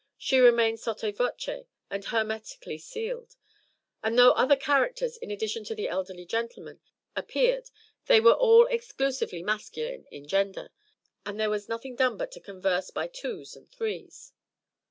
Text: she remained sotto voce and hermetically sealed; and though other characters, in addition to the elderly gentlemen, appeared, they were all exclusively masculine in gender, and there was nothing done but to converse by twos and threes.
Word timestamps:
she 0.17 0.39
remained 0.39 0.79
sotto 0.79 1.11
voce 1.11 1.63
and 1.91 2.05
hermetically 2.05 2.79
sealed; 2.79 3.35
and 4.01 4.17
though 4.17 4.31
other 4.31 4.55
characters, 4.55 5.15
in 5.17 5.29
addition 5.29 5.63
to 5.63 5.75
the 5.75 5.87
elderly 5.87 6.25
gentlemen, 6.25 6.79
appeared, 7.15 7.69
they 8.07 8.19
were 8.19 8.33
all 8.33 8.65
exclusively 8.65 9.43
masculine 9.43 10.07
in 10.09 10.27
gender, 10.27 10.71
and 11.23 11.39
there 11.39 11.51
was 11.51 11.69
nothing 11.69 11.95
done 11.95 12.17
but 12.17 12.31
to 12.31 12.39
converse 12.39 12.89
by 12.89 13.05
twos 13.05 13.55
and 13.55 13.69
threes. 13.69 14.33